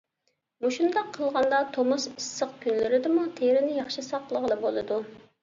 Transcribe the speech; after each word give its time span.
مۇشۇنداق 0.65 1.11
قىلغاندا، 1.17 1.59
تومۇز 1.75 2.07
ئىسسىق 2.13 2.57
كۈنلىرىدىمۇ 2.65 3.27
تېرىنى 3.37 3.77
ياخشى 3.83 4.07
ساقلىغىلى 4.09 4.61
بولىدۇ. 4.67 5.01